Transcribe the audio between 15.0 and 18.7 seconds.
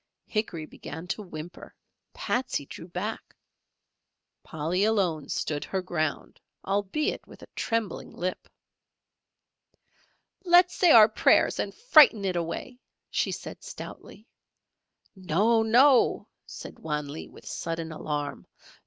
"No! No!" said Wan Lee, with sudden alarm.